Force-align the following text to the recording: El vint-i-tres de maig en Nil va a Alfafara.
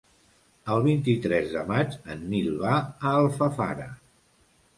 El 0.75 0.79
vint-i-tres 0.87 1.53
de 1.57 1.63
maig 1.73 1.99
en 2.15 2.25
Nil 2.33 2.49
va 2.65 2.73
a 2.81 3.13
Alfafara. 3.19 3.87